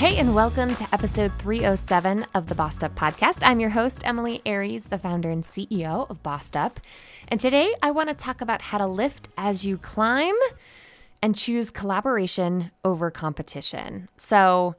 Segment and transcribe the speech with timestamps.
[0.00, 3.40] Hey, and welcome to episode 307 of the Bossed Up Podcast.
[3.42, 6.80] I'm your host, Emilie Aries, the founder and CEO of Bossed Up.
[7.28, 10.34] And today I want to talk about how to lift as you climb
[11.20, 14.08] and choose collaboration over competition.
[14.16, 14.74] So,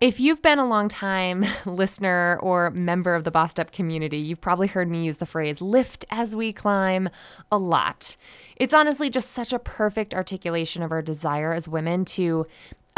[0.00, 4.40] if you've been a long time listener or member of the Bossed Up community, you've
[4.40, 7.10] probably heard me use the phrase lift as we climb
[7.52, 8.16] a lot.
[8.56, 12.46] It's honestly just such a perfect articulation of our desire as women to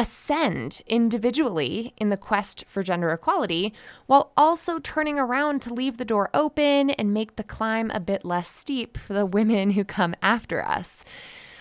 [0.01, 3.71] ascend individually in the quest for gender equality
[4.07, 8.25] while also turning around to leave the door open and make the climb a bit
[8.25, 11.05] less steep for the women who come after us.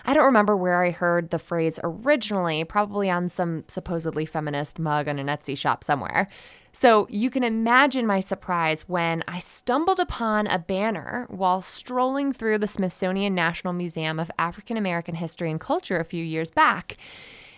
[0.06, 5.06] I don't remember where I heard the phrase originally, probably on some supposedly feminist mug
[5.06, 6.26] on an Etsy shop somewhere.
[6.72, 12.56] So you can imagine my surprise when I stumbled upon a banner while strolling through
[12.56, 16.96] the Smithsonian National Museum of African American History and Culture a few years back.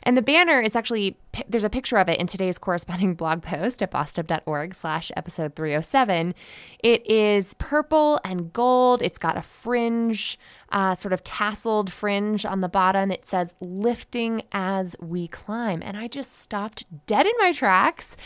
[0.02, 1.16] And the banner is actually
[1.48, 6.34] there's a picture of it in today's corresponding blog post at bossedup.org slash episode 307.
[6.80, 9.02] It is purple and gold.
[9.02, 10.38] It's got a fringe,
[10.70, 13.10] uh, sort of tasseled fringe on the bottom.
[13.10, 15.82] It says lifting as we climb.
[15.82, 18.16] And I just stopped dead in my tracks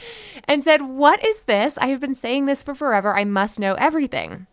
[0.44, 1.78] and said, What is this?
[1.78, 3.16] I have been saying this for forever.
[3.16, 4.46] I must know everything.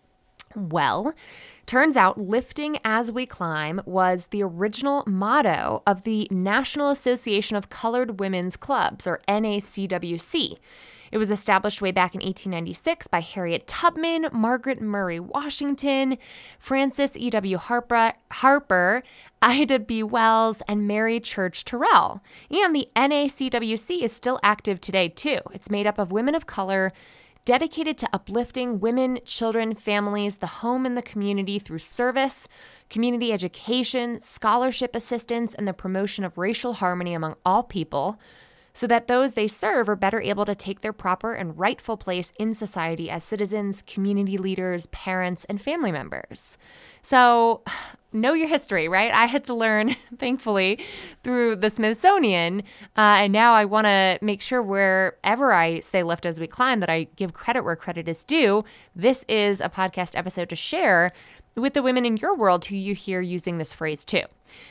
[0.55, 1.13] Well,
[1.65, 7.69] Turns out, lifting as we climb was the original motto of the National Association of
[7.69, 10.57] Colored Women's Clubs, or NACWC.
[11.13, 16.17] It was established way back in 1896 by Harriet Tubman, Margaret Murray Washington,
[16.59, 17.57] Frances E.W.
[17.57, 19.03] Harper, Harper,
[19.41, 20.03] Ida B.
[20.03, 22.21] Wells, and Mary Church Terrell.
[22.49, 25.37] And the NACWC is still active today, too.
[25.53, 26.91] It's made up of women of color
[27.45, 32.47] dedicated to uplifting women, children, families, the home, and the community through service,
[32.89, 38.17] community education, scholarship assistance, and the promotion of racial harmony among all people,
[38.73, 42.33] so that those they serve are better able to take their proper and rightful place
[42.39, 46.57] in society as citizens, community leaders, parents, and family members.
[47.01, 47.61] So,
[48.13, 49.11] know your history, right?
[49.11, 50.79] I had to learn, thankfully,
[51.23, 52.61] through the Smithsonian.
[52.97, 56.79] Uh, and now I want to make sure wherever I say lift as we climb
[56.79, 58.63] that I give credit where credit is due.
[58.95, 61.11] This is a podcast episode to share
[61.55, 64.23] with the women in your world who you hear using this phrase too.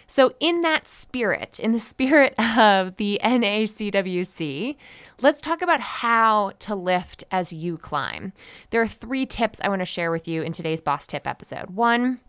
[0.06, 4.76] So, in that spirit, in the spirit of the NACWC,
[5.20, 8.32] let's talk about how to lift as you climb.
[8.70, 11.70] There are three tips I want to share with you in today's Boss Tip episode.
[11.70, 12.20] One,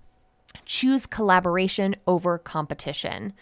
[0.66, 3.34] choose collaboration over competition.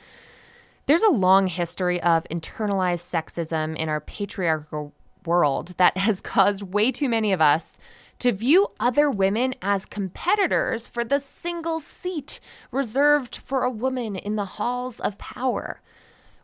[0.86, 4.94] There's a long history of internalized sexism in our patriarchal
[5.26, 7.78] world that has caused way too many of us
[8.20, 12.40] to view other women as competitors for the single seat
[12.72, 15.82] reserved for a woman in the halls of power.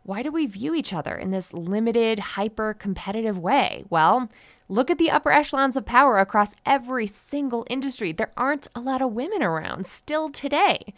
[0.08, 3.84] Why do we view each other in this limited, hyper competitive way?
[3.90, 4.30] Well,
[4.66, 8.12] look at the upper echelons of power across every single industry.
[8.12, 10.94] There aren't a lot of women around still today.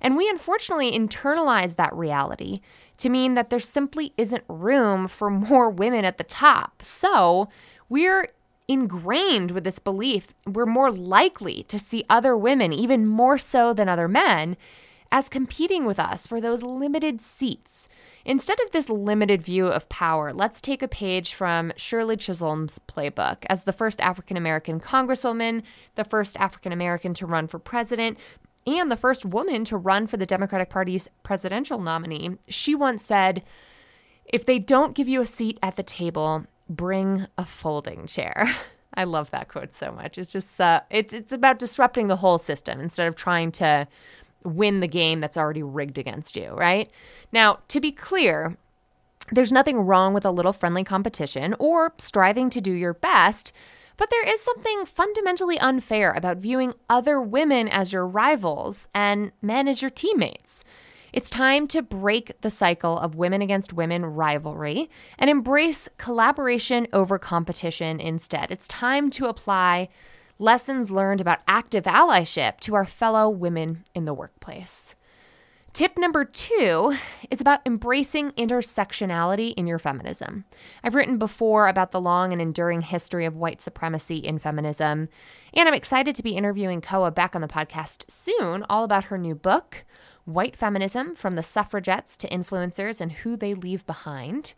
[0.00, 2.60] And we unfortunately internalize that reality
[2.98, 6.84] to mean that there simply isn't room for more women at the top.
[6.84, 7.48] So
[7.88, 8.32] we're
[8.68, 13.88] ingrained with this belief, we're more likely to see other women, even more so than
[13.88, 14.56] other men,
[15.12, 17.86] as competing with us for those limited seats.
[18.24, 23.44] Instead of this limited view of power, let's take a page from Shirley Chisholm's playbook.
[23.48, 25.62] As the first African American congresswoman,
[25.96, 28.18] the first African American to run for president,
[28.66, 33.42] and the first woman to run for the Democratic Party's presidential nominee, she once said,
[34.24, 38.48] If they don't give you a seat at the table, bring a folding chair.
[38.94, 40.18] I love that quote so much.
[40.18, 43.88] It's just uh, it's it's about disrupting the whole system instead of trying to
[44.44, 46.90] win the game that's already rigged against you, right?
[47.32, 48.56] Now, to be clear,
[49.30, 53.52] there's nothing wrong with a little friendly competition or striving to do your best,
[53.96, 59.68] but there is something fundamentally unfair about viewing other women as your rivals and men
[59.68, 60.64] as your teammates.
[61.12, 67.18] It's time to break the cycle of women against women rivalry and embrace collaboration over
[67.18, 68.50] competition instead.
[68.50, 69.90] It's time to apply
[70.38, 74.94] lessons learned about active allyship to our fellow women in the workplace.
[75.72, 76.94] Tip number two
[77.30, 80.44] is about embracing intersectionality in your feminism.
[80.84, 85.08] I've written before about the long and enduring history of white supremacy in feminism,
[85.54, 89.16] and I'm excited to be interviewing Koa Beck on the podcast soon, all about her
[89.16, 89.86] new book,
[90.26, 94.52] White Feminism From the Suffragettes to Influencers and Who They Leave Behind.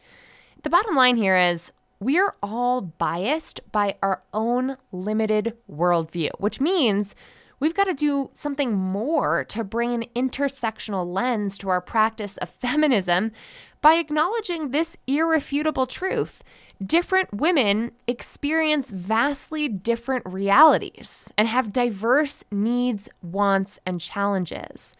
[0.64, 1.72] The bottom line here is
[2.04, 7.14] we're all biased by our own limited worldview, which means
[7.60, 12.50] we've got to do something more to bring an intersectional lens to our practice of
[12.60, 13.32] feminism
[13.80, 16.42] by acknowledging this irrefutable truth.
[16.84, 24.94] Different women experience vastly different realities and have diverse needs, wants, and challenges.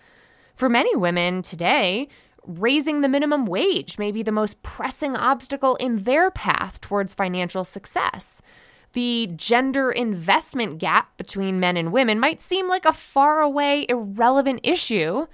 [0.57, 2.09] For many women today,
[2.47, 7.65] raising the minimum wage may be the most pressing obstacle in their path towards financial
[7.65, 8.41] success.
[8.93, 15.27] The gender investment gap between men and women might seem like a faraway, irrelevant issue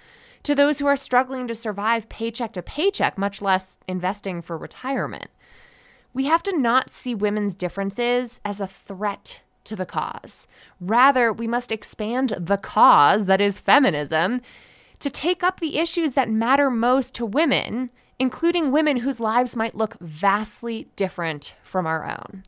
[0.42, 5.28] to those who are struggling to survive paycheck to paycheck, much less investing for retirement.
[6.14, 10.46] We have to not see women's differences as a threat to the cause.
[10.80, 14.40] Rather, we must expand the cause that is feminism
[15.00, 19.74] to take up the issues that matter most to women, including women whose lives might
[19.74, 22.44] look vastly different from our own.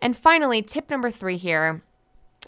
[0.00, 1.82] And finally, tip number three here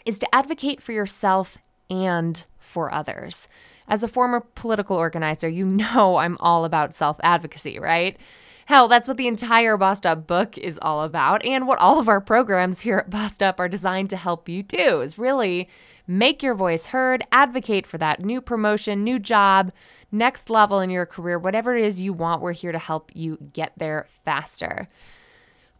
[0.05, 1.57] is to advocate for yourself
[1.89, 3.47] and for others.
[3.87, 8.17] As a former political organizer, you know I'm all about self advocacy, right?
[8.65, 12.09] Hell, that's what the entire Bossed Up book is all about, and what all of
[12.09, 15.69] our programs here at Bossed Up are designed to help you do is really
[16.07, 19.71] make your voice heard, advocate for that new promotion, new job,
[20.11, 23.37] next level in your career, whatever it is you want, we're here to help you
[23.53, 24.87] get there faster.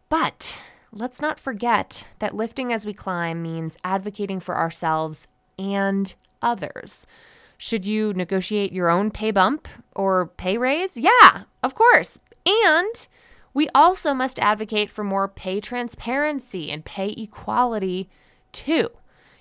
[0.08, 0.56] But
[0.92, 5.26] let's not forget that lifting as we climb means advocating for ourselves
[5.58, 7.04] and others.
[7.58, 9.66] Should you negotiate your own pay bump
[9.96, 10.96] or pay raise?
[10.96, 12.20] Yeah, of course.
[12.46, 13.08] And
[13.52, 18.08] we also must advocate for more pay transparency and pay equality,
[18.52, 18.90] too.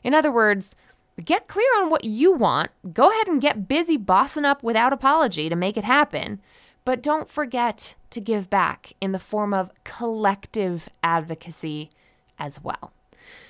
[0.04, 0.75] In other words,
[1.24, 5.50] get clear on what you want, go ahead and get busy bossing up without apology
[5.50, 6.42] to make it happen.
[6.84, 11.90] But don't forget to give back in the form of collective advocacy
[12.38, 12.92] as well.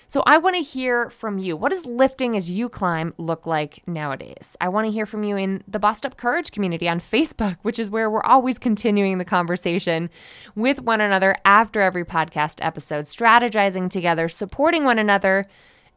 [0.07, 1.57] So I want to hear from you.
[1.57, 4.55] What does lifting as you climb look like nowadays?
[4.61, 7.79] I want to hear from you in the Bossed Up Courage community on Facebook, which
[7.79, 10.09] is where we're always continuing the conversation
[10.55, 15.47] with one another after every podcast episode, strategizing together, supporting one another,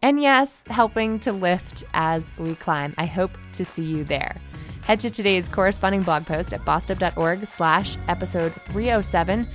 [0.00, 2.94] and yes, helping to lift as we climb.
[2.96, 4.36] I hope to see you there.
[4.84, 9.46] Head to today's corresponding blog post at bossedup.org slash episode 307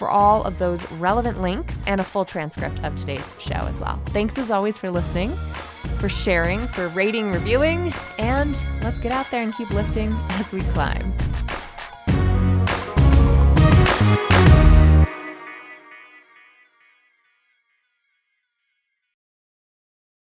[0.00, 4.00] for all of those relevant links and a full transcript of today's show as well.
[4.06, 5.36] Thanks as always for listening,
[5.98, 10.62] for sharing, for rating, reviewing, and let's get out there and keep lifting as we
[10.72, 11.14] climb.